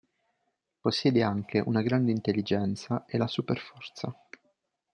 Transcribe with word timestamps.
Possiede 0.81 1.21
anche 1.21 1.59
una 1.59 1.83
grande 1.83 2.09
intelligenza 2.09 3.05
e 3.05 3.19
la 3.19 3.27
super 3.27 3.59
forza. 3.59 4.11